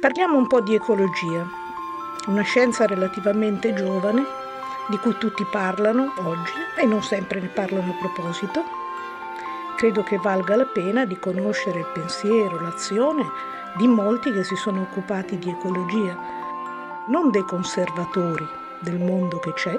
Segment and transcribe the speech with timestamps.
[0.00, 1.44] Parliamo un po' di ecologia,
[2.26, 4.24] una scienza relativamente giovane
[4.86, 8.62] di cui tutti parlano oggi e non sempre ne parlano a proposito.
[9.76, 13.26] Credo che valga la pena di conoscere il pensiero, l'azione
[13.76, 16.16] di molti che si sono occupati di ecologia,
[17.08, 18.46] non dei conservatori
[18.78, 19.76] del mondo che c'è,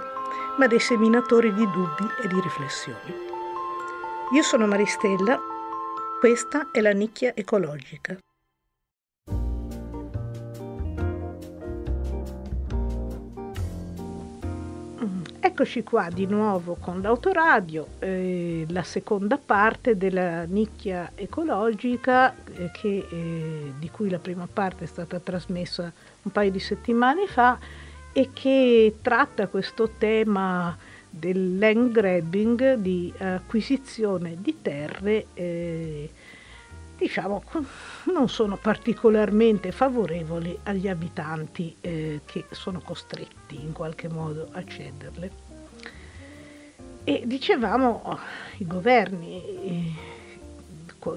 [0.58, 3.16] ma dei seminatori di dubbi e di riflessioni.
[4.34, 5.40] Io sono Maristella,
[6.20, 8.18] questa è la nicchia ecologica.
[15.60, 23.06] Eccoci qua di nuovo con l'autoradio, eh, la seconda parte della nicchia ecologica eh, che,
[23.12, 25.92] eh, di cui la prima parte è stata trasmessa
[26.22, 27.60] un paio di settimane fa
[28.14, 30.78] e che tratta questo tema
[31.10, 36.10] del land grabbing, di acquisizione di terre eh,
[36.98, 37.44] diciamo,
[38.16, 45.49] non sono particolarmente favorevoli agli abitanti eh, che sono costretti in qualche modo a cederle.
[47.04, 48.20] E dicevamo,
[48.58, 49.94] i governi, eh,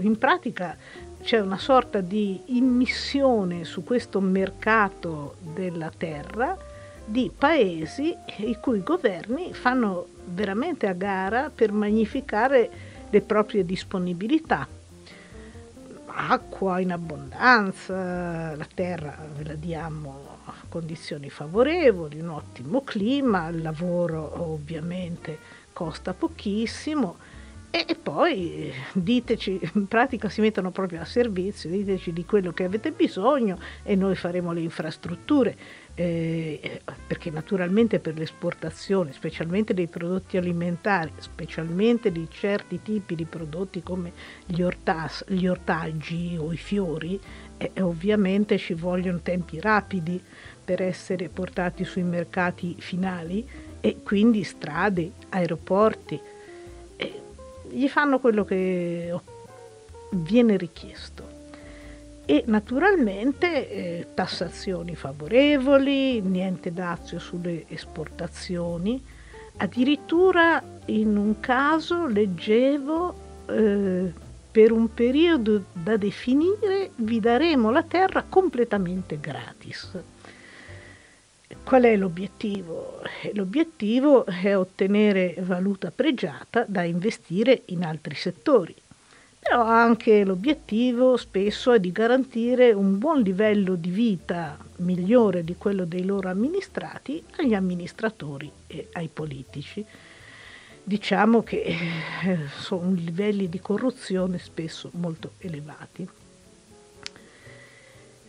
[0.00, 0.76] in pratica
[1.22, 6.56] c'è una sorta di immissione su questo mercato della terra
[7.04, 12.70] di paesi i cui governi fanno veramente a gara per magnificare
[13.10, 14.66] le proprie disponibilità.
[16.14, 23.62] Acqua in abbondanza, la terra ve la diamo a condizioni favorevoli, un ottimo clima, il
[23.62, 27.16] lavoro ovviamente costa pochissimo
[27.74, 32.90] e poi diteci, in pratica si mettono proprio a servizio, diteci di quello che avete
[32.90, 35.56] bisogno e noi faremo le infrastrutture
[35.94, 43.82] eh, perché naturalmente per l'esportazione, specialmente dei prodotti alimentari, specialmente di certi tipi di prodotti
[43.82, 44.12] come
[44.44, 47.18] gli, ortas, gli ortaggi o i fiori,
[47.56, 50.22] eh, ovviamente ci vogliono tempi rapidi
[50.62, 56.20] per essere portati sui mercati finali e quindi strade, aeroporti,
[57.68, 59.12] gli fanno quello che
[60.10, 61.30] viene richiesto
[62.24, 69.02] e naturalmente eh, tassazioni favorevoli, niente dazio sulle esportazioni.
[69.56, 73.14] Addirittura in un caso leggevo
[73.46, 74.12] eh,
[74.50, 79.90] per un periodo da definire vi daremo la terra completamente gratis.
[81.62, 83.00] Qual è l'obiettivo?
[83.32, 88.74] L'obiettivo è ottenere valuta pregiata da investire in altri settori
[89.42, 95.84] però anche l'obiettivo spesso è di garantire un buon livello di vita migliore di quello
[95.84, 99.84] dei loro amministrati agli amministratori e ai politici.
[100.84, 106.08] Diciamo che eh, sono livelli di corruzione spesso molto elevati.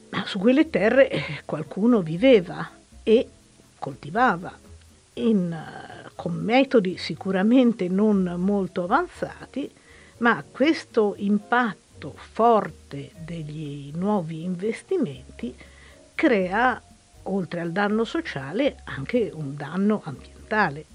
[0.09, 2.67] Ma su quelle terre eh, qualcuno viveva
[3.03, 3.28] e
[3.78, 4.58] coltivava
[5.16, 5.56] in,
[6.16, 9.69] con metodi sicuramente non molto avanzati,
[10.18, 15.53] ma questo impatto forte degli nuovi investimenti
[16.16, 16.81] crea,
[17.24, 20.86] oltre al danno sociale, anche un danno ambientale,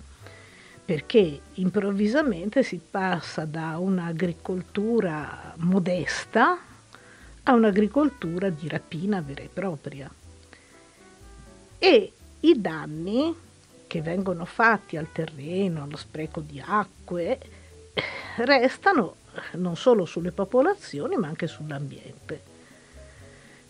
[0.84, 6.58] perché improvvisamente si passa da un'agricoltura modesta
[7.42, 10.10] a un'agricoltura di rapina vera e propria.
[11.78, 13.34] E i danni
[13.86, 17.38] che vengono fatti al terreno, allo spreco di acque,
[18.38, 19.16] restano
[19.54, 22.56] non solo sulle popolazioni ma anche sull'ambiente.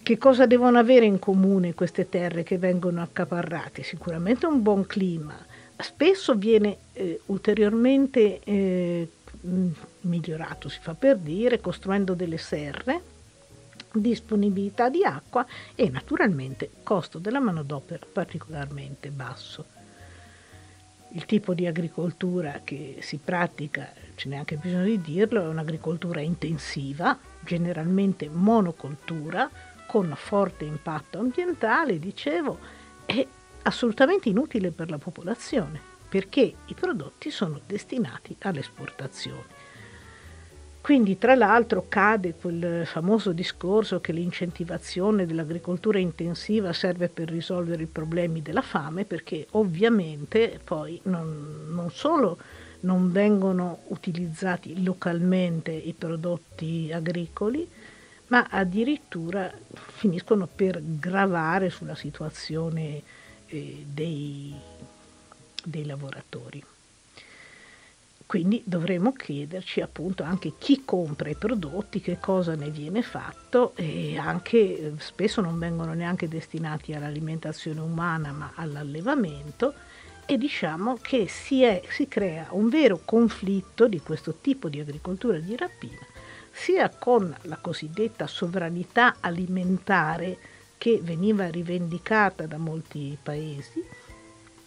[0.03, 3.83] Che cosa devono avere in comune queste terre che vengono accaparrate?
[3.83, 5.37] Sicuramente un buon clima,
[5.77, 9.09] spesso viene eh, ulteriormente eh,
[10.01, 13.17] migliorato, si fa per dire, costruendo delle serre,
[14.01, 19.77] disponibilità di acqua e naturalmente costo della manodopera particolarmente basso
[21.13, 26.21] il tipo di agricoltura che si pratica, ce n'è anche bisogno di dirlo, è un'agricoltura
[26.21, 29.49] intensiva, generalmente monocoltura,
[29.87, 32.59] con forte impatto ambientale, dicevo,
[33.07, 33.27] è
[33.63, 39.58] assolutamente inutile per la popolazione, perché i prodotti sono destinati all'esportazione.
[40.89, 47.89] Quindi tra l'altro cade quel famoso discorso che l'incentivazione dell'agricoltura intensiva serve per risolvere i
[47.89, 52.39] problemi della fame perché ovviamente poi non, non solo
[52.81, 57.69] non vengono utilizzati localmente i prodotti agricoli,
[58.29, 63.03] ma addirittura finiscono per gravare sulla situazione
[63.49, 64.55] eh, dei,
[65.63, 66.65] dei lavoratori.
[68.29, 74.19] Quindi dovremo chiederci appunto anche chi compra i prodotti, che cosa ne viene fatto e
[74.19, 79.73] anche spesso non vengono neanche destinati all'alimentazione umana ma all'allevamento
[80.27, 85.39] e diciamo che si, è, si crea un vero conflitto di questo tipo di agricoltura
[85.39, 86.07] di rapina
[86.53, 90.37] sia con la cosiddetta sovranità alimentare
[90.77, 93.83] che veniva rivendicata da molti paesi,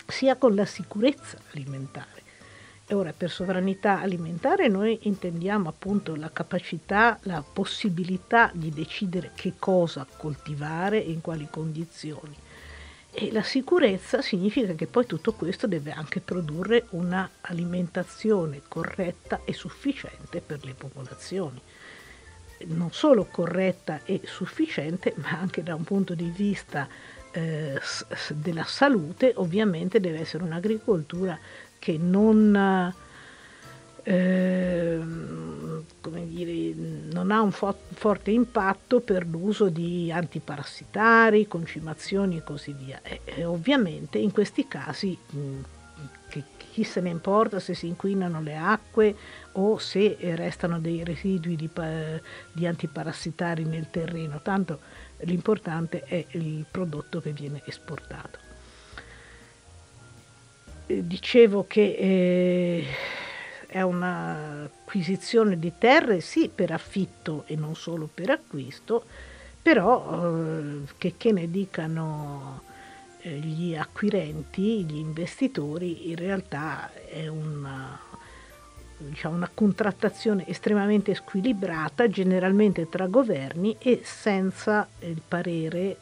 [0.07, 2.20] sia con la sicurezza alimentare.
[2.91, 10.05] Ora, per sovranità alimentare noi intendiamo appunto la capacità, la possibilità di decidere che cosa
[10.17, 12.35] coltivare e in quali condizioni.
[13.13, 19.53] E la sicurezza significa che poi tutto questo deve anche produrre una alimentazione corretta e
[19.53, 21.61] sufficiente per le popolazioni.
[22.67, 26.87] Non solo corretta e sufficiente, ma anche da un punto di vista
[27.31, 27.79] eh,
[28.33, 31.39] della salute, ovviamente deve essere un'agricoltura
[31.81, 32.93] che non,
[34.03, 34.99] eh,
[36.27, 36.73] dire,
[37.11, 42.99] non ha un fo- forte impatto per l'uso di antiparassitari, concimazioni e così via.
[43.01, 45.39] E, e ovviamente in questi casi mh,
[46.29, 49.15] che chi se ne importa se si inquinano le acque
[49.53, 51.67] o se restano dei residui di,
[52.51, 54.81] di antiparassitari nel terreno, tanto
[55.21, 58.40] l'importante è il prodotto che viene esportato.
[60.99, 62.85] Dicevo che eh,
[63.67, 69.05] è un'acquisizione di terre sì per affitto e non solo per acquisto,
[69.61, 72.63] però eh, che, che, ne dicano
[73.21, 77.97] eh, gli acquirenti, gli investitori, in realtà è una,
[78.97, 85.97] diciamo, una contrattazione estremamente squilibrata, generalmente tra governi e senza il parere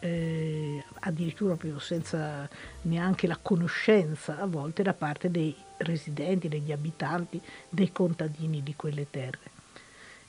[0.00, 2.48] eh, addirittura proprio senza
[2.82, 9.06] neanche la conoscenza a volte da parte dei residenti, degli abitanti, dei contadini di quelle
[9.10, 9.56] terre.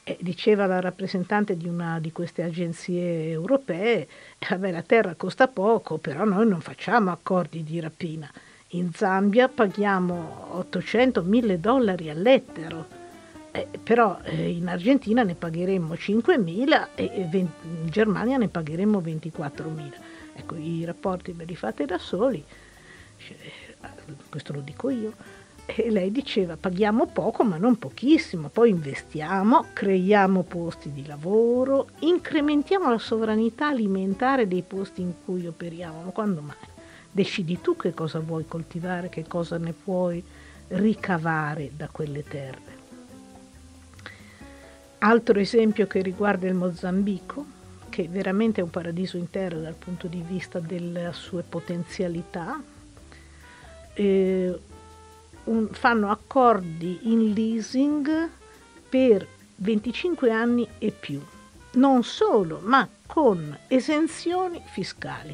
[0.04, 4.08] E diceva la rappresentante di una di queste agenzie europee,
[4.50, 8.32] vabbè, la terra costa poco, però noi non facciamo accordi di rapina.
[8.74, 12.99] In Zambia paghiamo 800-1000 dollari all'ettaro
[13.52, 19.94] eh, però eh, in Argentina ne pagheremmo 5.000 e 20, in Germania ne pagheremmo 24.000.
[20.36, 22.44] Ecco, i rapporti ve li fate da soli,
[24.30, 25.14] questo lo dico io.
[25.66, 32.90] E lei diceva paghiamo poco ma non pochissimo, poi investiamo, creiamo posti di lavoro, incrementiamo
[32.90, 36.56] la sovranità alimentare dei posti in cui operiamo, ma quando mai?
[37.12, 40.24] Decidi tu che cosa vuoi coltivare, che cosa ne puoi
[40.70, 42.79] ricavare da quelle terre.
[45.02, 47.46] Altro esempio che riguarda il Mozambico,
[47.88, 52.62] che veramente è un paradiso intero dal punto di vista delle sue potenzialità,
[53.94, 54.60] eh,
[55.46, 58.30] un, fanno accordi in leasing
[58.90, 59.26] per
[59.56, 61.22] 25 anni e più.
[61.72, 65.34] Non solo, ma con esenzioni fiscali.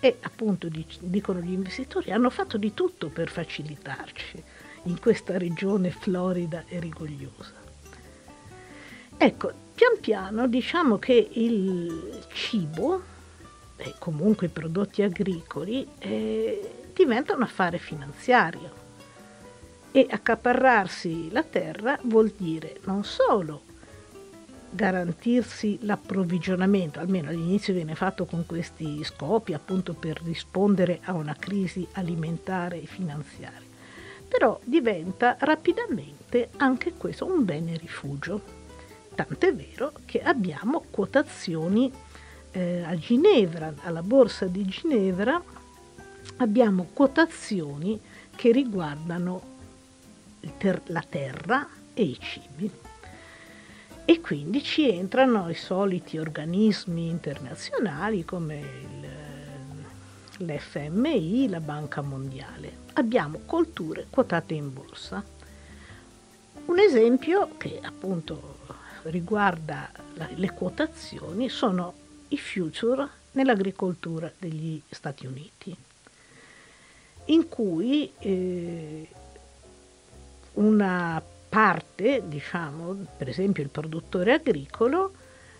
[0.00, 0.68] E appunto
[1.00, 4.42] dicono gli investitori, hanno fatto di tutto per facilitarci
[4.84, 7.65] in questa regione florida e rigogliosa.
[9.18, 13.02] Ecco, pian piano diciamo che il cibo
[13.76, 18.84] e comunque i prodotti agricoli eh, diventa un affare finanziario.
[19.90, 23.62] E accaparrarsi la terra vuol dire non solo
[24.68, 31.86] garantirsi l'approvvigionamento, almeno all'inizio viene fatto con questi scopi appunto per rispondere a una crisi
[31.92, 33.66] alimentare e finanziaria,
[34.28, 38.55] però diventa rapidamente anche questo un bene rifugio
[39.16, 41.90] Tant'è vero che abbiamo quotazioni
[42.50, 45.42] eh, a Ginevra, alla borsa di Ginevra,
[46.36, 47.98] abbiamo quotazioni
[48.36, 49.54] che riguardano
[50.58, 52.70] ter- la terra e i cibi.
[54.04, 58.58] E quindi ci entrano i soliti organismi internazionali come
[60.38, 62.84] il, l'FMI, la Banca Mondiale.
[62.92, 65.24] Abbiamo colture quotate in borsa.
[66.66, 68.55] Un esempio che appunto
[69.10, 71.94] riguarda la, le quotazioni sono
[72.28, 75.76] i future nell'agricoltura degli Stati Uniti,
[77.26, 79.08] in cui eh,
[80.54, 85.12] una parte, diciamo, per esempio il produttore agricolo,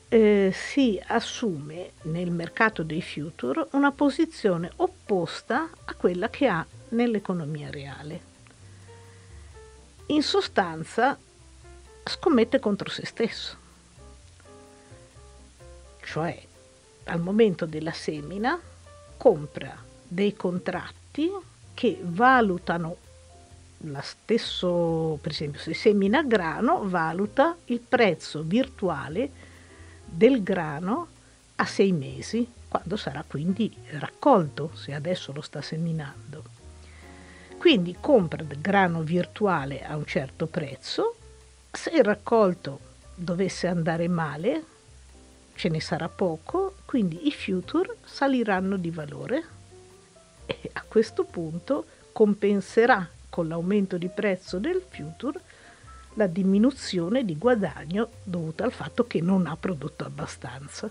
[0.09, 7.71] eh, si assume nel mercato dei future una posizione opposta a quella che ha nell'economia
[7.71, 8.35] reale.
[10.07, 11.19] In sostanza
[12.09, 13.57] scommette contro se stesso.
[16.03, 16.43] Cioè,
[17.05, 18.59] al momento della semina,
[19.17, 21.31] compra dei contratti
[21.75, 22.97] che valutano
[23.79, 29.31] la stesso, per esempio, se semina grano, valuta il prezzo virtuale
[30.05, 31.09] del grano
[31.57, 36.45] a sei mesi, quando sarà quindi raccolto, se adesso lo sta seminando.
[37.59, 41.17] Quindi compra grano virtuale a un certo prezzo,
[41.77, 42.81] se il raccolto
[43.15, 44.65] dovesse andare male,
[45.55, 49.45] ce ne sarà poco, quindi i future saliranno di valore
[50.47, 55.41] e a questo punto compenserà con l'aumento di prezzo del future
[56.15, 60.91] la diminuzione di guadagno dovuta al fatto che non ha prodotto abbastanza.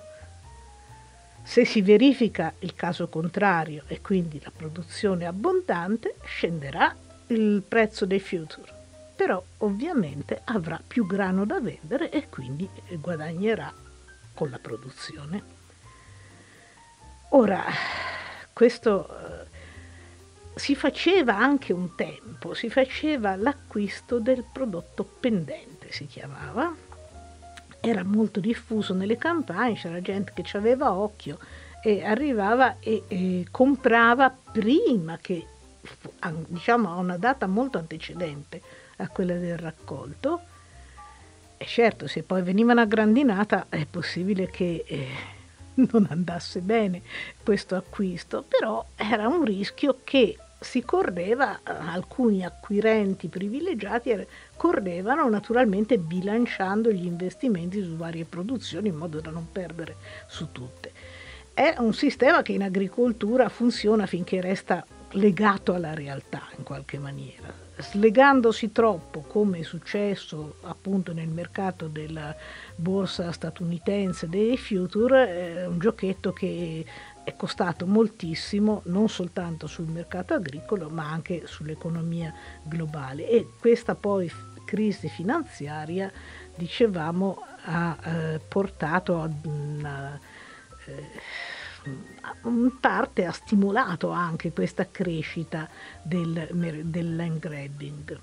[1.43, 6.95] Se si verifica il caso contrario e quindi la produzione è abbondante, scenderà
[7.27, 8.71] il prezzo dei future,
[9.15, 12.69] però ovviamente avrà più grano da vendere e quindi
[12.99, 13.73] guadagnerà
[14.33, 15.53] con la produzione.
[17.29, 17.63] Ora,
[18.53, 19.47] questo eh,
[20.55, 26.73] si faceva anche un tempo, si faceva l'acquisto del prodotto pendente, si chiamava,
[27.79, 31.37] era molto diffuso nelle campagne, c'era gente che ci aveva occhio
[31.81, 35.45] e arrivava e, e comprava prima che,
[36.47, 38.61] diciamo, a una data molto antecedente
[38.97, 40.41] a quella del raccolto,
[41.57, 45.07] e certo, se poi venivano a grandinata è possibile che eh,
[45.91, 47.01] non andasse bene
[47.43, 54.25] questo acquisto, però era un rischio che si correva, alcuni acquirenti privilegiati
[54.55, 59.95] correvano naturalmente bilanciando gli investimenti su varie produzioni in modo da non perdere
[60.27, 60.91] su tutte.
[61.53, 64.85] È un sistema che in agricoltura funziona finché resta
[65.15, 67.63] legato alla realtà in qualche maniera.
[67.77, 72.33] Slegandosi troppo, come è successo appunto nel mercato della
[72.75, 76.85] borsa statunitense dei future, è un giochetto che
[77.23, 83.27] è costato moltissimo non soltanto sul mercato agricolo ma anche sull'economia globale.
[83.27, 84.31] E questa poi
[84.63, 86.11] crisi finanziaria
[86.55, 90.19] dicevamo ha eh, portato ad una
[90.85, 91.09] eh,
[92.43, 95.67] in parte ha stimolato anche questa crescita
[96.01, 98.19] del, del land grabbing.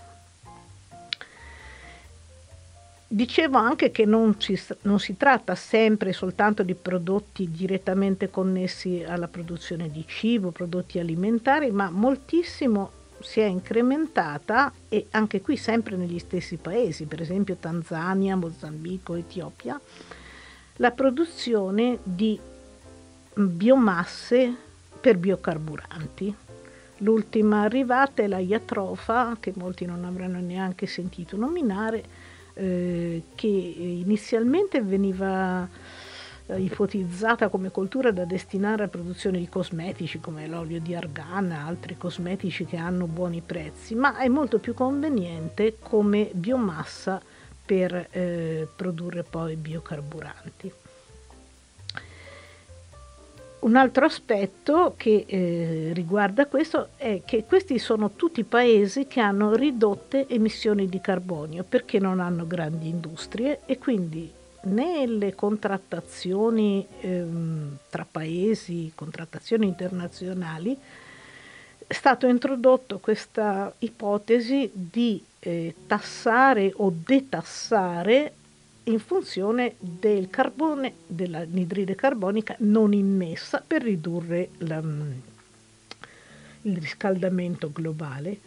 [3.06, 9.28] Dicevo anche che non si, non si tratta sempre soltanto di prodotti direttamente connessi alla
[9.28, 16.18] produzione di cibo, prodotti alimentari, ma moltissimo si è incrementata e anche qui sempre negli
[16.18, 19.78] stessi paesi, per esempio Tanzania, Mozambico, Etiopia,
[20.76, 22.40] la produzione di
[23.34, 24.54] biomasse
[25.00, 26.34] per biocarburanti.
[26.98, 32.04] L'ultima arrivata è la iatrofa, che molti non avranno neanche sentito nominare,
[32.54, 35.68] eh, che inizialmente veniva
[36.46, 41.96] eh, ipotizzata come coltura da destinare alla produzione di cosmetici come l'olio di argana, altri
[41.96, 47.20] cosmetici che hanno buoni prezzi, ma è molto più conveniente come biomassa
[47.64, 50.81] per eh, produrre poi biocarburanti.
[53.62, 59.54] Un altro aspetto che eh, riguarda questo è che questi sono tutti paesi che hanno
[59.54, 64.28] ridotte emissioni di carbonio perché non hanno grandi industrie e quindi
[64.62, 70.76] nelle contrattazioni ehm, tra paesi, contrattazioni internazionali,
[71.86, 78.32] è stata introdotta questa ipotesi di eh, tassare o detassare
[78.84, 85.10] in funzione del carbone, dell'anidride carbonica non immessa per ridurre la, mm,
[86.62, 88.38] il riscaldamento globale.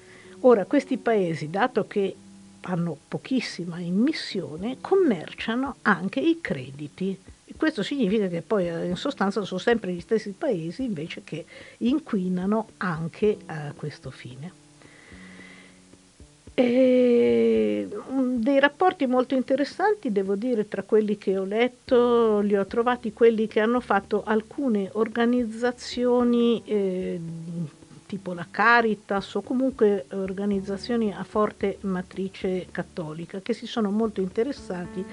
[0.41, 2.15] Ora, questi paesi, dato che
[2.61, 7.17] hanno pochissima emissione, commerciano anche i crediti.
[7.55, 11.45] Questo significa che poi eh, in sostanza sono sempre gli stessi paesi invece che
[11.77, 14.64] inquinano anche a questo fine.
[16.57, 17.87] E
[18.37, 23.47] dei rapporti molto interessanti, devo dire, tra quelli che ho letto, li ho trovati quelli
[23.47, 27.19] che hanno fatto alcune organizzazioni eh,
[28.05, 35.03] tipo la Caritas o comunque organizzazioni a forte matrice cattolica che si sono molto interessati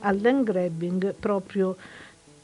[0.00, 1.76] al land grabbing proprio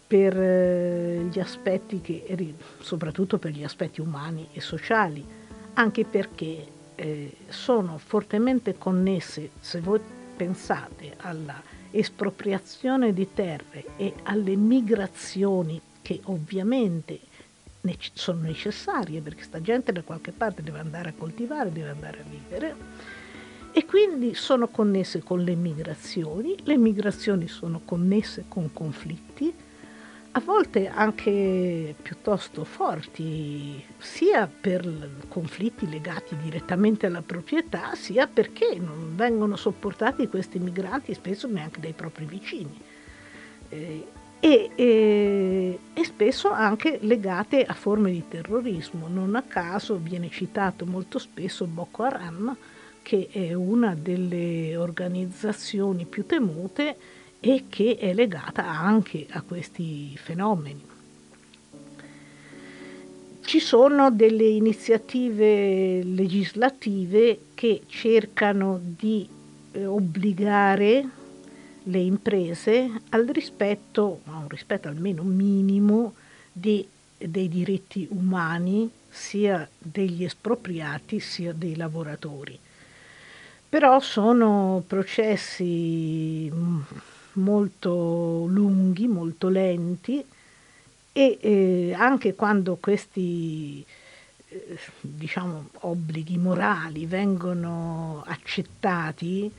[0.07, 5.25] per eh, gli aspetti che, soprattutto per gli aspetti umani e sociali,
[5.75, 10.00] anche perché eh, sono fortemente connesse, se voi
[10.37, 17.21] pensate alla espropriazione di terre e alle migrazioni che ovviamente
[18.15, 22.25] sono necessarie perché sta gente da qualche parte deve andare a coltivare, deve andare a
[22.29, 22.75] vivere
[23.71, 29.55] e quindi sono connesse con le migrazioni, le migrazioni sono connesse con conflitti,
[30.37, 39.16] a volte anche piuttosto forti, sia per conflitti legati direttamente alla proprietà, sia perché non
[39.16, 42.78] vengono sopportati questi migranti spesso neanche dai propri vicini.
[43.71, 44.07] Eh,
[44.38, 49.09] e, e, e, spesso anche legate a forme di terrorismo.
[49.09, 52.55] Non a caso viene citato molto spesso Boko Haram,
[53.00, 56.97] che è una delle organizzazioni più temute
[57.40, 60.95] e che è legata anche a questi fenomeni.
[63.47, 69.28] Ci sono delle iniziative legislative che cercano di
[69.73, 71.09] eh, obbligare
[71.85, 76.14] le imprese al rispetto, a un rispetto almeno minimo,
[76.52, 76.85] di,
[77.16, 82.59] dei diritti umani sia degli espropriati sia dei lavoratori.
[83.69, 86.81] Però sono processi mm,
[87.37, 90.25] molto lunghi, molto lenti
[91.12, 93.85] e eh, anche quando questi
[94.49, 99.50] eh, diciamo, obblighi morali vengono accettati,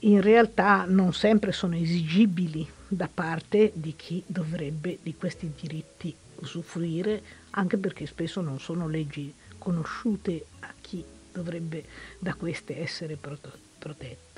[0.00, 7.22] in realtà non sempre sono esigibili da parte di chi dovrebbe di questi diritti usufruire,
[7.50, 11.84] anche perché spesso non sono leggi conosciute a chi dovrebbe
[12.18, 14.33] da queste essere protetto.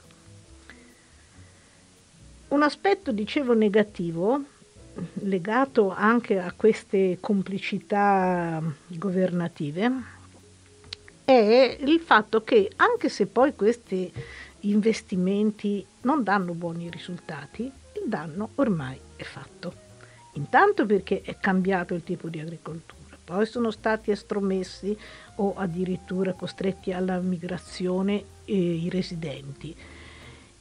[2.48, 4.40] Un aspetto, dicevo, negativo,
[5.14, 9.90] legato anche a queste complicità governative,
[11.24, 14.12] è il fatto che anche se poi questi
[14.60, 19.84] investimenti non danno buoni risultati, il danno ormai è fatto.
[20.34, 24.96] Intanto perché è cambiato il tipo di agricoltura, poi sono stati estromessi
[25.36, 29.74] o addirittura costretti alla migrazione eh, i residenti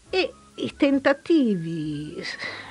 [0.10, 2.16] e i tentativi,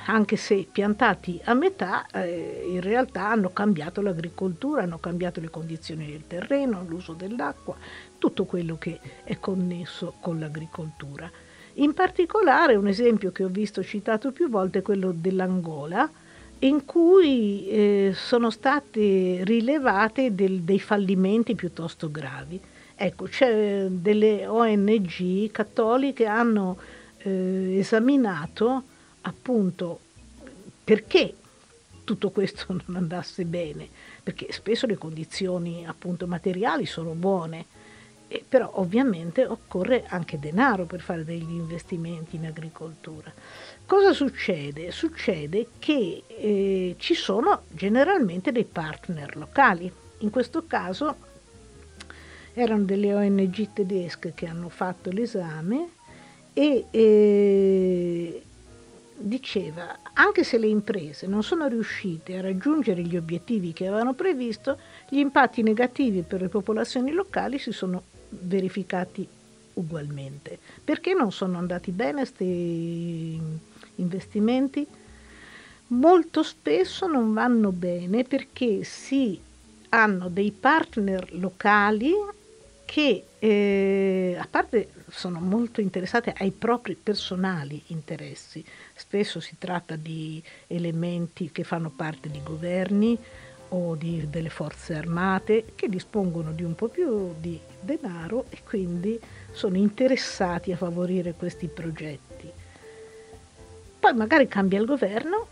[0.07, 6.07] anche se piantati a metà, eh, in realtà hanno cambiato l'agricoltura, hanno cambiato le condizioni
[6.07, 7.75] del terreno, l'uso dell'acqua,
[8.17, 11.29] tutto quello che è connesso con l'agricoltura.
[11.75, 16.09] In particolare un esempio che ho visto citato più volte è quello dell'Angola,
[16.59, 22.59] in cui eh, sono state rilevate del, dei fallimenti piuttosto gravi.
[22.95, 26.77] Ecco, c'è delle ONG cattoliche hanno
[27.25, 28.83] eh, esaminato
[29.21, 29.99] appunto
[30.83, 31.33] perché
[32.03, 33.87] tutto questo non andasse bene,
[34.23, 37.65] perché spesso le condizioni appunto materiali sono buone,
[38.27, 43.33] eh, però ovviamente occorre anche denaro per fare degli investimenti in agricoltura.
[43.85, 44.91] Cosa succede?
[44.91, 49.91] Succede che eh, ci sono generalmente dei partner locali.
[50.19, 51.33] In questo caso
[52.53, 55.89] erano delle ONG tedesche che hanno fatto l'esame
[56.57, 58.41] e eh,
[59.17, 64.79] diceva anche se le imprese non sono riuscite a raggiungere gli obiettivi che avevano previsto,
[65.09, 69.27] gli impatti negativi per le popolazioni locali si sono verificati
[69.73, 70.57] ugualmente.
[70.81, 73.37] Perché non sono andati bene questi
[73.95, 74.87] investimenti?
[75.87, 79.37] Molto spesso non vanno bene perché si
[79.89, 82.13] hanno dei partner locali
[82.85, 90.41] che eh, a parte sono molto interessate ai propri personali interessi, spesso si tratta di
[90.67, 93.17] elementi che fanno parte di governi
[93.69, 99.19] o di, delle forze armate che dispongono di un po' più di denaro e quindi
[99.51, 102.51] sono interessati a favorire questi progetti.
[103.99, 105.47] Poi magari cambia il governo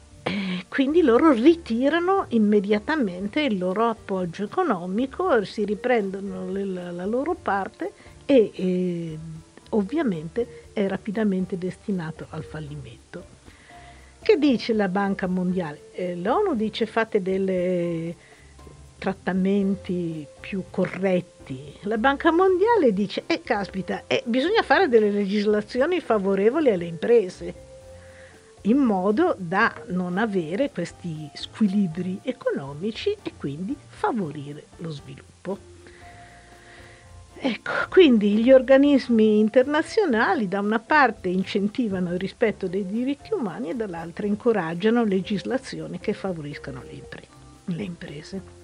[0.74, 7.92] quindi loro ritirano immediatamente il loro appoggio economico, si riprendono la, la loro parte
[8.26, 9.18] e, e
[9.70, 13.24] ovviamente è rapidamente destinato al fallimento.
[14.20, 15.92] Che dice la Banca Mondiale?
[15.92, 18.16] Eh, L'ONU dice fate dei
[18.98, 21.72] trattamenti più corretti.
[21.82, 27.73] La Banca Mondiale dice, eh caspita, eh, bisogna fare delle legislazioni favorevoli alle imprese,
[28.64, 35.72] in modo da non avere questi squilibri economici e quindi favorire lo sviluppo.
[37.46, 43.76] Ecco, quindi gli organismi internazionali da una parte incentivano il rispetto dei diritti umani e
[43.76, 47.28] dall'altra incoraggiano legislazioni che favoriscano le, impre-
[47.66, 48.63] le imprese.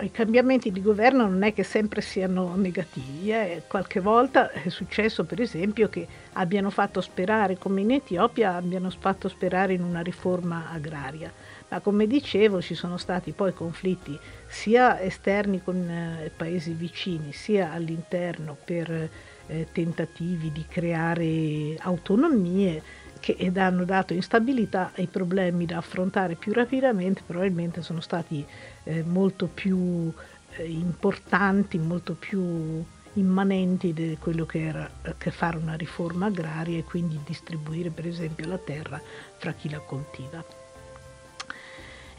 [0.00, 3.62] I cambiamenti di governo non è che sempre siano negativi, eh.
[3.66, 9.28] qualche volta è successo per esempio che abbiano fatto sperare, come in Etiopia, abbiano fatto
[9.28, 11.30] sperare in una riforma agraria
[11.70, 17.72] ma come dicevo ci sono stati poi conflitti sia esterni con eh, paesi vicini, sia
[17.72, 19.08] all'interno per
[19.46, 22.82] eh, tentativi di creare autonomie
[23.20, 28.44] che hanno dato instabilità e problemi da affrontare più rapidamente probabilmente sono stati
[28.84, 30.12] eh, molto più
[30.56, 32.82] eh, importanti, molto più
[33.14, 38.46] immanenti di quello che era che fare una riforma agraria e quindi distribuire per esempio
[38.46, 39.00] la terra
[39.36, 40.59] fra chi la coltiva.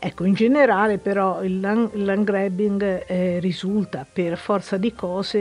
[0.04, 5.38] Ecco, in generale però il land, land grabbing eh, risulta per forza di cose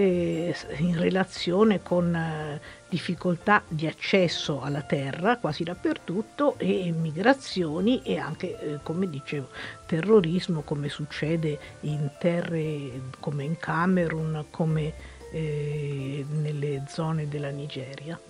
[0.77, 8.61] in relazione con eh, difficoltà di accesso alla terra quasi dappertutto e migrazioni e anche,
[8.61, 9.49] eh, come dicevo,
[9.87, 14.92] terrorismo come succede in terre come in Camerun, come
[15.33, 18.20] eh, nelle zone della Nigeria.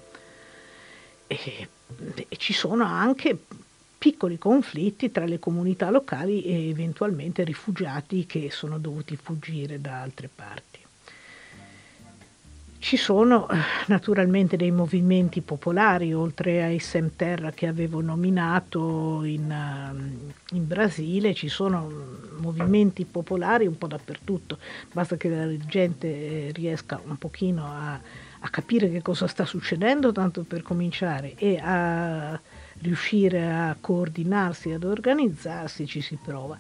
[1.27, 1.69] E,
[2.29, 3.37] e ci sono anche
[4.01, 10.31] piccoli conflitti tra le comunità locali e eventualmente rifugiati che sono dovuti fuggire da altre
[10.35, 10.79] parti.
[12.79, 13.57] Ci sono eh,
[13.89, 21.51] naturalmente dei movimenti popolari, oltre ai Semterra che avevo nominato in, uh, in, Brasile, ci
[21.51, 21.93] sono
[22.39, 24.57] movimenti popolari un po' dappertutto,
[24.91, 28.01] basta che la gente eh, riesca un pochino a,
[28.39, 32.41] a capire che cosa sta succedendo, tanto per cominciare, e a
[32.83, 36.57] riuscire a coordinarsi, ad organizzarsi, ci si prova.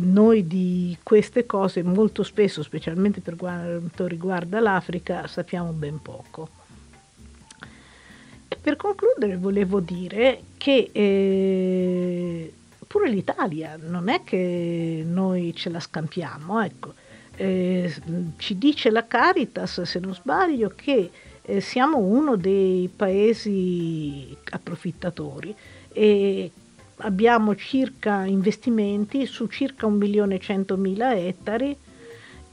[0.00, 6.48] Noi di queste cose molto spesso, specialmente per quanto riguarda l'Africa, sappiamo ben poco.
[8.48, 12.52] E per concludere volevo dire che eh,
[12.86, 16.94] pure l'Italia non è che noi ce la scampiamo, ecco.
[17.36, 17.92] eh,
[18.36, 21.10] ci dice la Caritas, se non sbaglio, che
[21.48, 25.54] eh, siamo uno dei paesi approfittatori
[25.90, 26.50] e
[26.98, 31.74] abbiamo circa investimenti su circa 1 milione e 100 mila ettari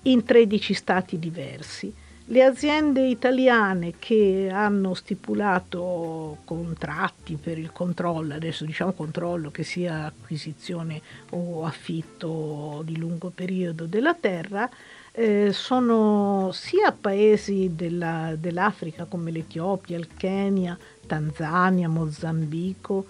[0.03, 1.93] in 13 stati diversi.
[2.27, 10.05] Le aziende italiane che hanno stipulato contratti per il controllo, adesso diciamo controllo che sia
[10.05, 14.67] acquisizione o affitto di lungo periodo della terra,
[15.11, 23.05] eh, sono sia paesi della, dell'Africa come l'Etiopia, il Kenya, Tanzania, Mozambico,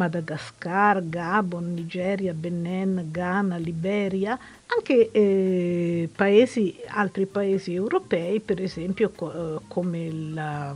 [0.00, 9.32] Madagascar, Gabon, Nigeria, Benin, Ghana, Liberia, anche eh, paesi, altri paesi europei, per esempio co-
[9.32, 10.74] eh, come la,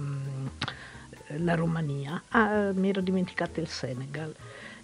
[1.38, 2.22] la Romania.
[2.28, 4.34] Ah, mi ero dimenticata il Senegal.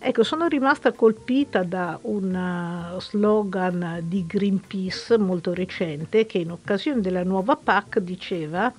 [0.02, 7.02] Ecco, sono rimasta colpita da un uh, slogan di Greenpeace molto recente che in occasione
[7.02, 8.72] della nuova PAC diceva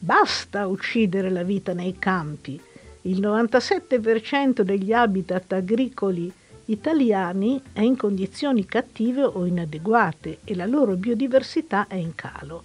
[0.00, 2.60] basta uccidere la vita nei campi.
[3.08, 6.32] Il 97% degli habitat agricoli
[6.66, 12.64] italiani è in condizioni cattive o inadeguate e la loro biodiversità è in calo.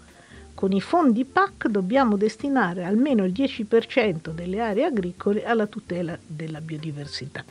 [0.53, 6.62] Con i fondi PAC dobbiamo destinare almeno il 10% delle aree agricole alla tutela della
[6.62, 7.43] biodiversità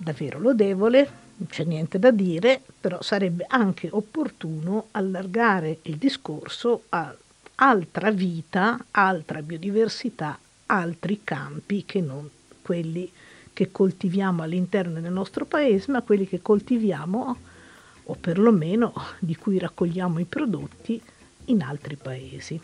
[0.00, 7.14] davvero lodevole, non c'è niente da dire, però sarebbe anche opportuno allargare il discorso a
[7.56, 10.38] altra vita, altra biodiversità,
[10.70, 12.28] altri campi che non
[12.62, 13.10] quelli
[13.52, 17.36] che coltiviamo all'interno del nostro paese, ma quelli che coltiviamo
[18.04, 21.00] o perlomeno di cui raccogliamo i prodotti
[21.46, 22.60] in altri paesi.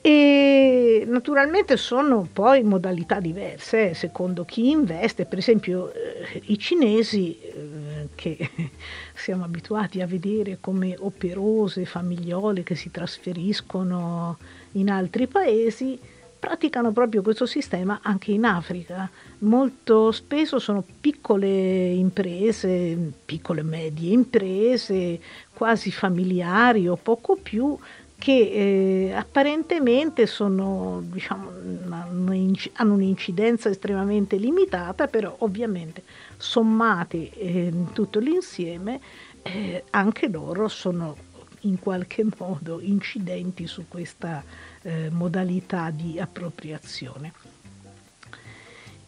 [0.00, 7.40] E naturalmente sono poi modalità diverse, eh, secondo chi investe, per esempio eh, i cinesi
[7.40, 7.75] eh,
[8.16, 8.50] che
[9.14, 14.38] siamo abituati a vedere come operose famigliole che si trasferiscono
[14.72, 15.96] in altri paesi,
[16.38, 19.08] praticano proprio questo sistema anche in Africa.
[19.38, 25.20] Molto spesso sono piccole imprese, piccole medie imprese,
[25.52, 27.76] quasi familiari o poco più,
[28.18, 31.50] che eh, apparentemente sono, diciamo,
[31.88, 36.02] hanno un'incidenza estremamente limitata, però ovviamente
[36.36, 39.00] sommate eh, tutto l'insieme,
[39.42, 41.16] eh, anche loro sono
[41.60, 44.42] in qualche modo incidenti su questa
[44.82, 47.32] eh, modalità di appropriazione.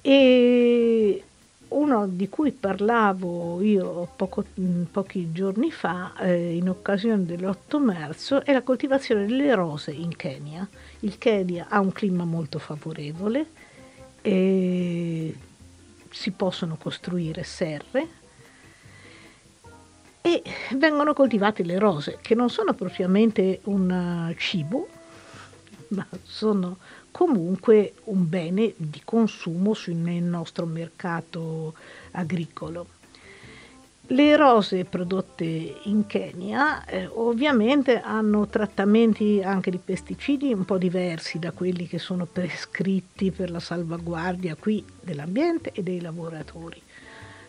[0.00, 1.22] E
[1.68, 4.44] uno di cui parlavo io poco,
[4.90, 10.66] pochi giorni fa, eh, in occasione dell'8 marzo, è la coltivazione delle rose in Kenya.
[11.00, 13.46] Il Kenya ha un clima molto favorevole,
[14.22, 15.34] si
[16.36, 18.08] possono costruire serre
[20.20, 20.42] e
[20.76, 24.88] vengono coltivate le rose, che non sono propriamente un cibo,
[25.88, 26.78] ma sono
[27.10, 31.74] comunque un bene di consumo nel nostro mercato
[32.12, 32.86] agricolo.
[34.10, 35.44] Le rose prodotte
[35.82, 41.98] in Kenya eh, ovviamente hanno trattamenti anche di pesticidi un po' diversi da quelli che
[41.98, 46.80] sono prescritti per la salvaguardia qui dell'ambiente e dei lavoratori.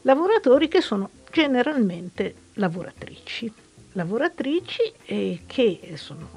[0.02, 3.50] Lavoratori che sono generalmente lavoratrici,
[3.94, 6.30] lavoratrici eh, che sono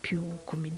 [0.00, 0.22] più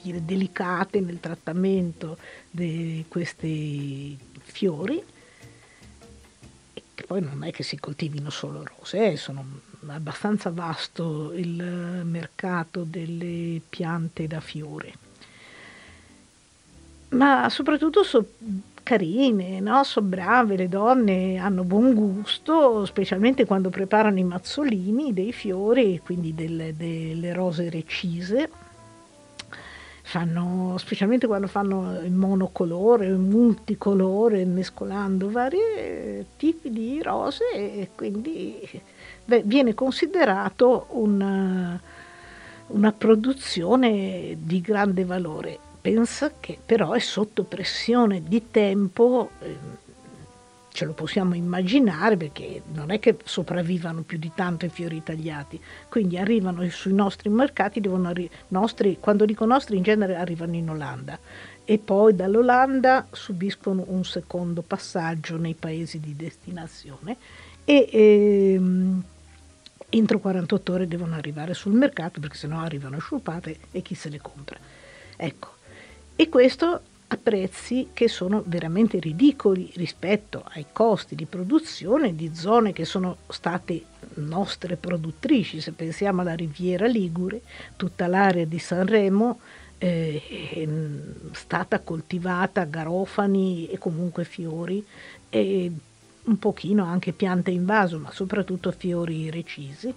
[0.02, 2.18] dire, delicate nel trattamento
[2.50, 5.02] di questi fiori
[7.00, 9.42] che poi non è che si coltivino solo rose, eh, sono
[9.86, 14.92] abbastanza vasto il mercato delle piante da fiore.
[17.10, 18.26] Ma soprattutto sono
[18.82, 19.82] carine, no?
[19.82, 26.34] sono brave, le donne hanno buon gusto, specialmente quando preparano i mazzolini dei fiori, quindi
[26.34, 28.59] delle, delle rose recise
[30.10, 38.58] fanno, specialmente quando fanno il monocolore, il multicolore, mescolando vari tipi di rose e quindi
[39.24, 41.80] beh, viene considerato una,
[42.66, 45.56] una produzione di grande valore.
[45.80, 49.30] Pensa che però è sotto pressione di tempo.
[50.72, 55.60] Ce lo possiamo immaginare perché non è che sopravvivano più di tanto i fiori tagliati,
[55.88, 61.18] quindi arrivano sui nostri mercati, arri- nostri, quando dico nostri in genere arrivano in Olanda.
[61.64, 67.16] E poi dall'Olanda subiscono un secondo passaggio nei paesi di destinazione
[67.64, 69.04] e ehm,
[69.90, 74.18] entro 48 ore devono arrivare sul mercato perché sennò arrivano sciupate e chi se le
[74.20, 74.58] compra.
[75.16, 75.48] Ecco,
[76.16, 82.72] e questo a prezzi che sono veramente ridicoli rispetto ai costi di produzione di zone
[82.72, 83.82] che sono state
[84.14, 85.60] nostre produttrici.
[85.60, 87.42] Se pensiamo alla Riviera Ligure,
[87.74, 89.40] tutta l'area di Sanremo
[89.78, 90.68] eh, è
[91.32, 94.84] stata coltivata garofani e comunque fiori
[95.28, 95.72] e
[96.22, 99.92] un pochino anche piante in vaso, ma soprattutto fiori recisi.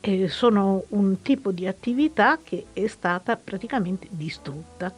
[0.00, 4.92] Eh, sono un tipo di attività che è stata praticamente distrutta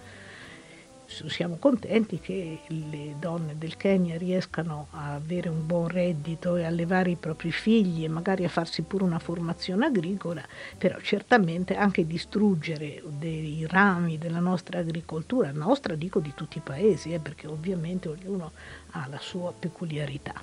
[1.07, 7.11] siamo contenti che le donne del Kenya riescano a avere un buon reddito e allevare
[7.11, 10.42] i propri figli e magari a farsi pure una formazione agricola,
[10.77, 17.12] però certamente anche distruggere dei rami della nostra agricoltura, nostra dico di tutti i paesi,
[17.12, 18.53] eh, perché ovviamente ognuno
[18.90, 20.42] ha la sua peculiarità.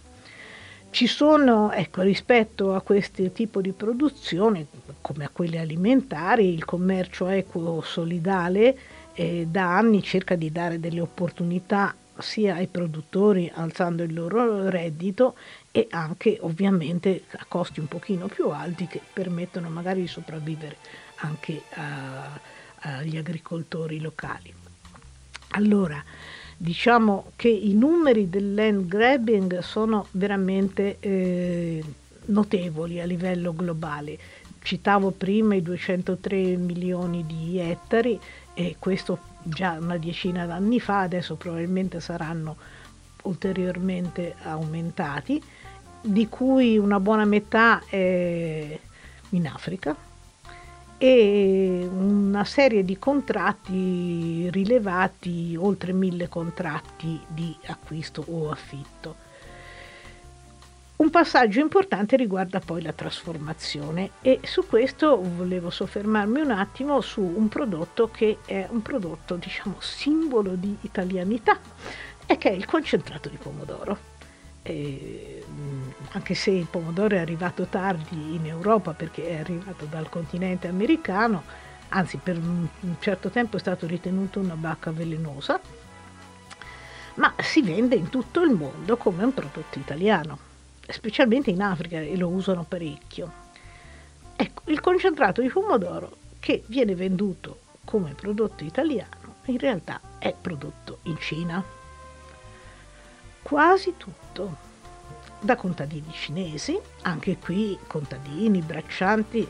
[0.89, 4.67] Ci sono, ecco, rispetto a questo tipo di produzione,
[5.01, 8.77] come a quelle alimentari, il commercio equo solidale
[9.13, 15.35] eh, da anni cerca di dare delle opportunità sia ai produttori alzando il loro reddito
[15.71, 20.77] e anche ovviamente a costi un pochino più alti che permettono magari di sopravvivere
[21.17, 22.39] anche a,
[22.79, 24.53] agli agricoltori locali.
[25.55, 26.03] Allora,
[26.57, 31.83] diciamo che i numeri del land grabbing sono veramente eh,
[32.25, 34.17] notevoli a livello globale.
[34.61, 38.19] Citavo prima i 203 milioni di ettari,
[38.53, 42.55] e questo già una decina d'anni fa, adesso probabilmente saranno
[43.23, 45.41] ulteriormente aumentati,
[46.01, 48.79] di cui una buona metà è
[49.29, 49.95] in Africa
[50.97, 59.22] e una serie di contratti rilevati, oltre mille contratti di acquisto o affitto.
[61.03, 67.19] Un passaggio importante riguarda poi la trasformazione e su questo volevo soffermarmi un attimo su
[67.19, 71.59] un prodotto che è un prodotto diciamo simbolo di italianità
[72.25, 73.97] e che è il concentrato di pomodoro.
[74.61, 75.43] E,
[76.11, 81.43] anche se il pomodoro è arrivato tardi in Europa perché è arrivato dal continente americano,
[81.89, 82.65] anzi per un
[82.99, 85.59] certo tempo è stato ritenuto una bacca velenosa,
[87.15, 90.51] ma si vende in tutto il mondo come un prodotto italiano
[90.87, 93.41] specialmente in Africa e lo usano parecchio.
[94.35, 100.99] Ecco, il concentrato di pomodoro che viene venduto come prodotto italiano in realtà è prodotto
[101.03, 101.63] in Cina.
[103.41, 104.71] Quasi tutto
[105.39, 109.45] da contadini cinesi, anche qui contadini, braccianti,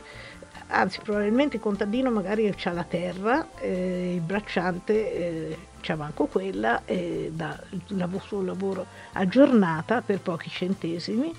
[0.68, 6.84] anzi probabilmente il contadino magari ha la terra, eh, il bracciante eh, c'ha manco quella,
[6.86, 11.34] eh, dà il suo lavoro a giornata per pochi centesimi.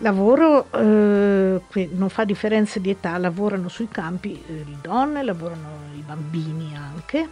[0.00, 6.00] Lavoro eh, non fa differenza di età, lavorano sui campi eh, le donne, lavorano i
[6.00, 7.28] bambini anche,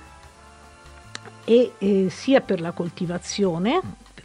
[1.44, 3.80] e eh, sia per la coltivazione,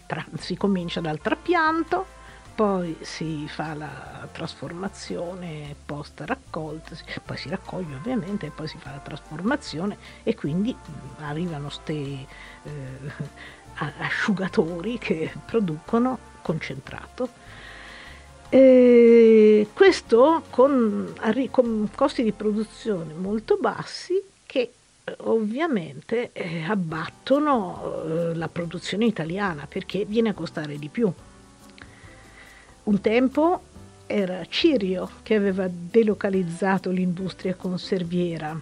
[0.05, 2.17] tra, si comincia dal trapianto,
[2.59, 6.93] poi si fa la trasformazione post raccolta,
[7.23, 12.27] poi si raccoglie ovviamente e poi si fa la trasformazione e quindi mm, arrivano questi
[12.63, 12.69] eh,
[13.99, 17.29] asciugatori che producono concentrato.
[18.49, 21.13] E questo con,
[21.51, 24.73] con, costi di produzione molto bassi che
[25.05, 31.09] eh, ovviamente eh, abbattono eh, la produzione italiana perché viene a costare di più.
[32.89, 33.61] Un tempo
[34.07, 38.59] era Cirio che aveva delocalizzato l'industria conserviera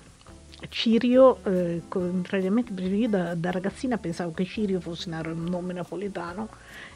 [0.67, 6.49] Cirio, eh, contrariamente io da, da, ragazzina pensavo che Cirio fosse un nome napoletano,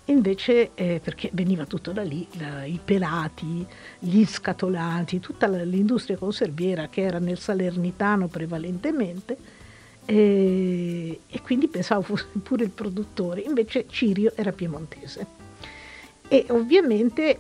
[0.06, 3.66] invece eh, perché veniva tutto da lì, la, i pelati,
[3.98, 9.38] gli scatolati, tutta la, l'industria conserviera che era nel salernitano prevalentemente,
[10.04, 15.41] eh, e quindi pensavo fosse pure il produttore, invece Cirio era piemontese.
[16.34, 17.38] E ovviamente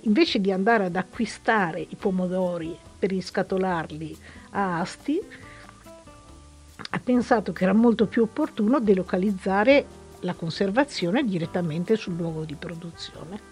[0.00, 4.16] invece di andare ad acquistare i pomodori per riscatolarli
[4.50, 5.20] a Asti,
[6.90, 9.86] ha pensato che era molto più opportuno delocalizzare
[10.22, 13.50] la conservazione direttamente sul luogo di produzione.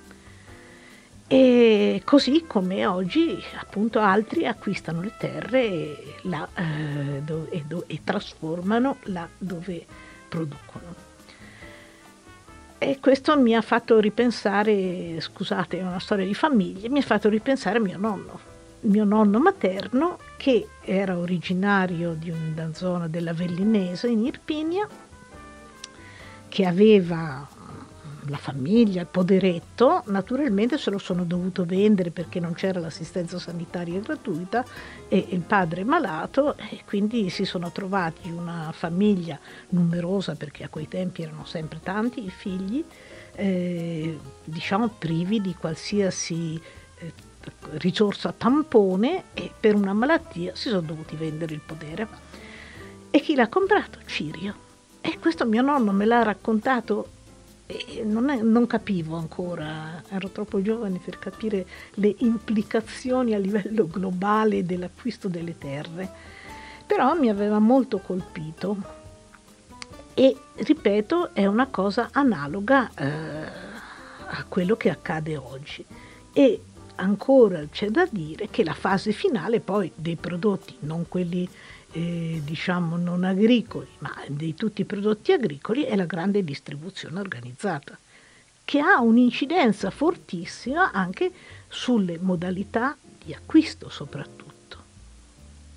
[1.29, 7.85] E così come oggi appunto altri acquistano le terre e, là, eh, do, e, do,
[7.87, 9.87] e trasformano là dove
[10.29, 11.00] producono.
[12.83, 17.29] E questo mi ha fatto ripensare, scusate, è una storia di famiglia, mi ha fatto
[17.29, 18.49] ripensare a mio nonno
[18.83, 24.89] mio nonno materno che era originario di una zona dell'Avellinese in Irpinia,
[26.49, 27.47] che aveva
[28.27, 34.01] la famiglia, il poderetto, naturalmente se lo sono dovuto vendere perché non c'era l'assistenza sanitaria
[34.01, 34.65] gratuita
[35.09, 39.39] e il padre è malato e quindi si sono trovati una famiglia
[39.71, 42.85] numerosa perché a quei tempi erano sempre tanti i figli,
[43.35, 46.61] eh, diciamo privi di qualsiasi
[46.99, 47.13] eh,
[47.73, 52.09] risorsa tampone e per una malattia si sono dovuti vendere il podere.
[53.11, 53.99] E chi l'ha comprato?
[54.07, 54.69] Cirio.
[55.01, 57.19] E questo mio nonno me l'ha raccontato
[57.71, 63.87] e non, è, non, capivo ancora, ero troppo giovane per capire le implicazioni a livello
[63.87, 66.11] globale dell'acquisto delle terre,
[66.87, 68.99] però mi aveva molto colpito.
[70.15, 75.85] E ripeto è una cosa analoga eh, a quello che accade oggi.
[76.33, 76.61] E
[76.97, 81.49] ancora c'è da dire che la fase finale poi dei prodotti, non quelli
[81.93, 87.99] eh, diciamo non agricoli, ma di tutti i prodotti agricoli, è la grande distribuzione organizzata,
[88.65, 91.33] che ha un'incidenza fortissima anche
[91.69, 94.49] sulle modalità di acquisto soprattutto.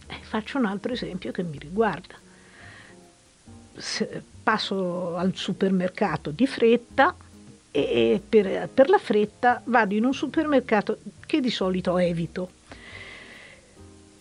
[0.08, 2.16] Eh, faccio un altro esempio che mi riguarda.
[3.76, 7.16] Se passo al supermercato di fretta,
[7.76, 12.52] e per, per la fretta vado in un supermercato che di solito evito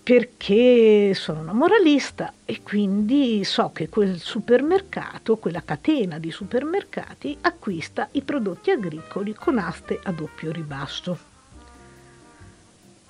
[0.02, 8.08] perché sono una moralista e quindi so che quel supermercato, quella catena di supermercati acquista
[8.12, 11.30] i prodotti agricoli con aste a doppio ribasso.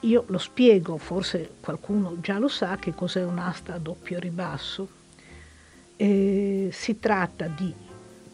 [0.01, 4.89] Io lo spiego, forse qualcuno già lo sa che cos'è un'asta a doppio ribasso.
[5.97, 7.73] Eh, si tratta di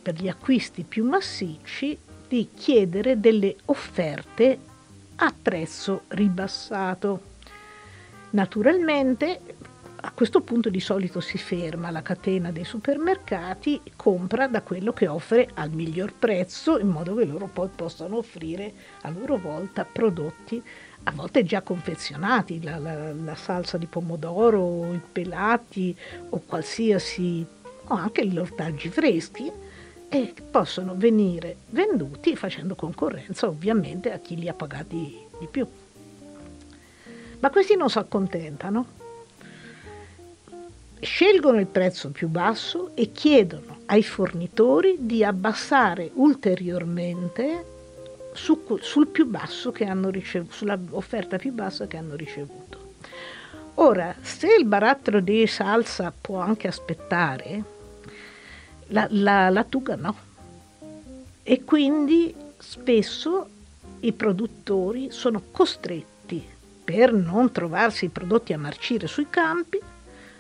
[0.01, 4.59] per gli acquisti più massicci di chiedere delle offerte
[5.17, 7.21] a prezzo ribassato.
[8.31, 9.41] Naturalmente
[10.01, 15.09] a questo punto di solito si ferma la catena dei supermercati, compra da quello che
[15.09, 20.63] offre al miglior prezzo in modo che loro poi possano offrire a loro volta prodotti
[21.05, 25.97] a volte già confezionati, la, la, la salsa di pomodoro, i pelati
[26.31, 27.45] o qualsiasi,
[27.85, 29.51] o anche gli ortaggi freschi
[30.11, 35.67] e possono venire venduti facendo concorrenza ovviamente a chi li ha pagati di più.
[37.41, 38.87] Ma questi non si accontentano,
[41.01, 47.65] scelgono il prezzo più basso e chiedono ai fornitori di abbassare ulteriormente
[48.33, 52.95] su, sul più basso che hanno ricevuto, sull'offerta più bassa che hanno ricevuto.
[53.75, 57.63] Ora, se il barattolo di salsa può anche aspettare,
[58.89, 60.17] la, la, la tuga no.
[61.43, 63.49] E quindi spesso
[64.01, 66.18] i produttori sono costretti,
[66.89, 69.79] per non trovarsi i prodotti a marcire sui campi,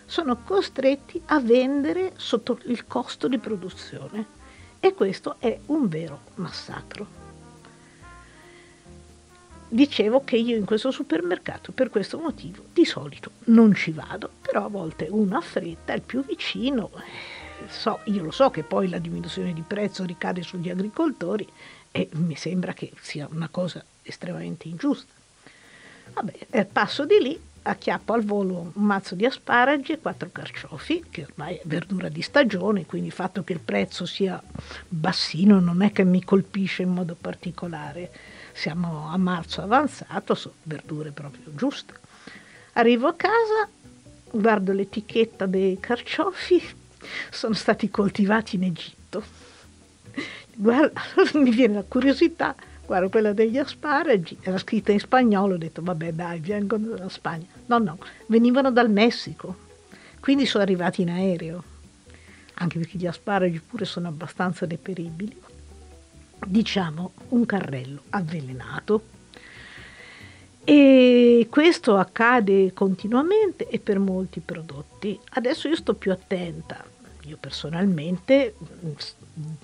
[0.06, 4.24] sono costretti a vendere sotto il costo di produzione.
[4.80, 7.06] E questo è un vero massacro.
[9.68, 14.64] Dicevo che io in questo supermercato per questo motivo di solito non ci vado, però
[14.64, 16.90] a volte uno ha fretta, il più vicino,
[17.68, 21.46] so, io lo so che poi la diminuzione di prezzo ricade sugli agricoltori
[21.90, 25.17] e mi sembra che sia una cosa estremamente ingiusta.
[26.12, 31.04] Vabbè, al passo di lì acchiappo al volo un mazzo di asparagi e quattro carciofi,
[31.10, 34.42] che ormai è verdura di stagione, quindi il fatto che il prezzo sia
[34.88, 38.10] bassino non è che mi colpisce in modo particolare.
[38.52, 41.94] Siamo a marzo avanzato, sono verdure proprio giuste.
[42.72, 43.68] Arrivo a casa,
[44.30, 46.62] guardo l'etichetta dei carciofi,
[47.30, 49.22] sono stati coltivati in Egitto.
[50.54, 51.00] Guarda,
[51.34, 52.54] mi viene la curiosità,
[52.88, 57.44] guardo quella degli asparagi, era scritta in spagnolo, ho detto vabbè dai, vengono dalla Spagna.
[57.66, 59.54] No, no, venivano dal Messico,
[60.20, 61.62] quindi sono arrivati in aereo,
[62.54, 65.36] anche perché gli asparagi pure sono abbastanza deperibili.
[66.46, 69.02] Diciamo un carrello avvelenato.
[70.64, 75.18] E questo accade continuamente e per molti prodotti.
[75.30, 76.82] Adesso io sto più attenta,
[77.28, 78.54] io personalmente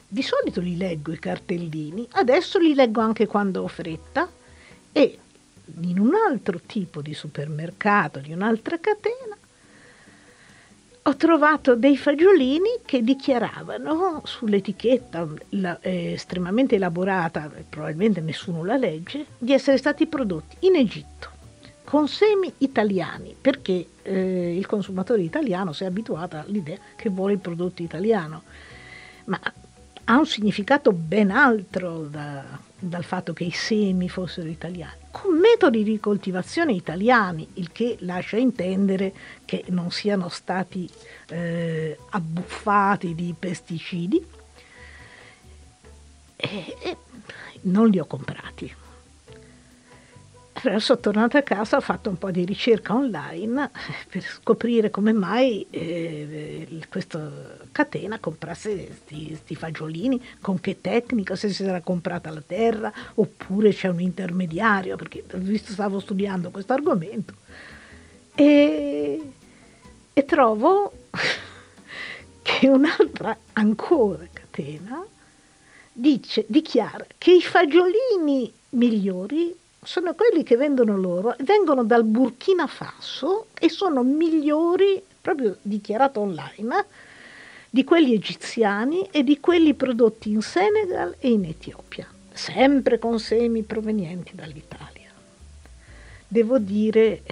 [0.06, 4.30] di solito li leggo i cartellini, adesso li leggo anche quando ho fretta
[4.92, 5.18] e
[5.80, 9.36] in un altro tipo di supermercato, di un'altra catena,
[11.06, 19.26] ho trovato dei fagiolini che dichiaravano sull'etichetta la, eh, estremamente elaborata, probabilmente nessuno la legge,
[19.36, 21.33] di essere stati prodotti in Egitto
[21.84, 27.38] con semi italiani, perché eh, il consumatore italiano si è abituato all'idea che vuole il
[27.38, 28.42] prodotto italiano,
[29.26, 29.40] ma
[30.06, 32.42] ha un significato ben altro da,
[32.78, 38.36] dal fatto che i semi fossero italiani, con metodi di coltivazione italiani, il che lascia
[38.36, 39.12] intendere
[39.44, 40.88] che non siano stati
[41.28, 44.26] eh, abbuffati di pesticidi,
[46.36, 46.96] e, e
[47.62, 48.74] non li ho comprati
[50.78, 53.70] sono tornata a casa, ho fatto un po' di ricerca online
[54.08, 57.30] per scoprire come mai eh, questa
[57.70, 63.88] catena comprasse questi fagiolini, con che tecnica, se si era comprata la terra oppure c'è
[63.88, 67.34] un intermediario, perché visto stavo studiando questo argomento
[68.34, 69.20] e,
[70.12, 70.92] e trovo
[72.42, 75.04] che un'altra ancora catena
[75.92, 83.46] dice, dichiara che i fagiolini migliori sono quelli che vendono loro, vengono dal Burkina Faso
[83.58, 86.86] e sono migliori, proprio dichiarato online,
[87.70, 93.62] di quelli egiziani e di quelli prodotti in Senegal e in Etiopia, sempre con semi
[93.62, 95.10] provenienti dall'Italia.
[96.26, 97.22] Devo dire,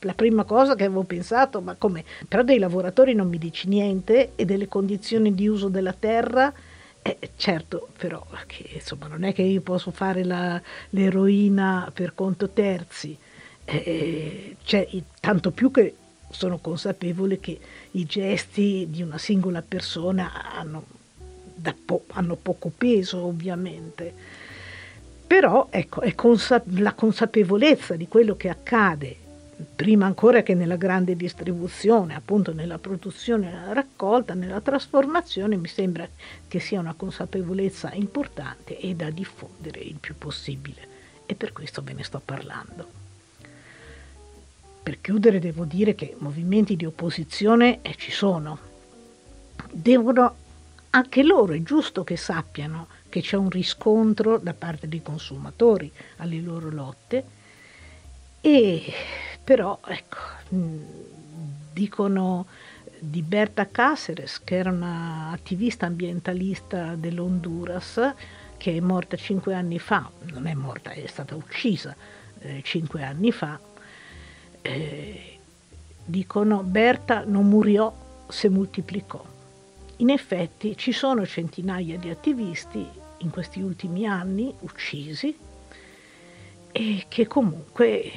[0.00, 2.04] la prima cosa che avevo pensato, ma come?
[2.26, 6.52] Però dei lavoratori non mi dici niente e delle condizioni di uso della terra
[7.18, 12.50] eh, certo, però che, insomma, non è che io posso fare la, l'eroina per conto
[12.50, 13.16] terzi,
[13.64, 14.88] eh, cioè,
[15.20, 15.94] tanto più che
[16.30, 17.58] sono consapevole che
[17.92, 20.84] i gesti di una singola persona hanno,
[21.84, 24.12] po- hanno poco peso, ovviamente.
[25.26, 29.16] Però ecco, consa- la consapevolezza di quello che accade
[29.74, 36.08] prima ancora che nella grande distribuzione, appunto nella produzione, nella raccolta, nella trasformazione, mi sembra
[36.46, 40.96] che sia una consapevolezza importante e da diffondere il più possibile.
[41.26, 42.86] E per questo ve ne sto parlando.
[44.82, 48.58] Per chiudere devo dire che movimenti di opposizione eh, ci sono.
[49.70, 50.36] Devono,
[50.90, 56.40] anche loro è giusto che sappiano che c'è un riscontro da parte dei consumatori alle
[56.40, 57.24] loro lotte
[58.40, 58.92] e
[59.48, 60.18] però, ecco,
[60.54, 60.82] mm,
[61.72, 62.44] dicono
[62.98, 68.12] di Berta Cáceres, che era un'attivista ambientalista dell'Honduras,
[68.58, 71.96] che è morta cinque anni fa, non è morta, è stata uccisa
[72.40, 73.58] eh, cinque anni fa,
[74.60, 75.38] eh,
[76.04, 77.90] dicono Berta non muriò,
[78.28, 79.24] se moltiplicò.
[79.96, 82.86] In effetti ci sono centinaia di attivisti
[83.16, 85.34] in questi ultimi anni uccisi
[86.70, 88.12] e che comunque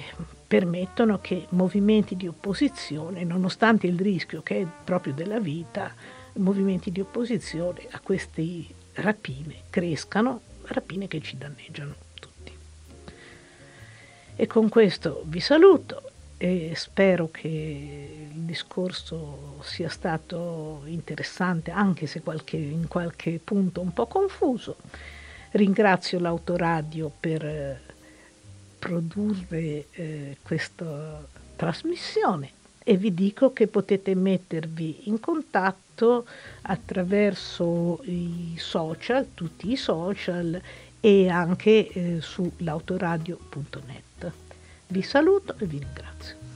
[0.52, 5.94] permettono che movimenti di opposizione, nonostante il rischio che è proprio della vita,
[6.34, 12.52] movimenti di opposizione a queste rapine crescano, rapine che ci danneggiano tutti.
[14.36, 17.48] E con questo vi saluto e spero che
[18.34, 24.76] il discorso sia stato interessante, anche se qualche, in qualche punto un po' confuso.
[25.52, 27.91] Ringrazio l'autoradio per
[28.82, 31.24] produrre eh, questa
[31.56, 32.50] trasmissione
[32.84, 36.26] e vi dico che potete mettervi in contatto
[36.64, 40.60] attraverso i social, tutti i social
[41.00, 44.32] e anche eh, su l'autoradio.net.
[44.88, 46.51] Vi saluto e vi ringrazio.